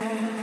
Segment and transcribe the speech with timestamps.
[0.00, 0.39] and